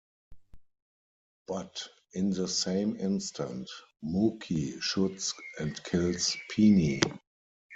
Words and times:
But 1.45 1.87
in 2.13 2.31
the 2.31 2.47
same 2.47 2.95
instant, 2.95 3.69
Mookie 4.03 4.81
shoots 4.81 5.31
and 5.59 5.83
kills 5.83 6.35
Pini. 6.51 7.01